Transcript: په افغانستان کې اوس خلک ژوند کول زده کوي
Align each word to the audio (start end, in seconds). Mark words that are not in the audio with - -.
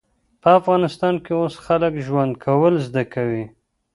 په 0.41 0.49
افغانستان 0.59 1.15
کې 1.23 1.31
اوس 1.41 1.55
خلک 1.65 1.93
ژوند 2.05 2.31
کول 2.45 2.73
زده 2.87 3.03
کوي 3.13 3.45